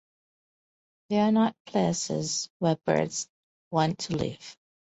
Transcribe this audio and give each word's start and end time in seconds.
They 1.09 1.19
are 1.19 1.31
not 1.31 1.55
places 1.67 2.49
where 2.57 2.75
birds 2.87 3.27
want 3.69 3.99
to 3.99 4.15
live. 4.15 4.57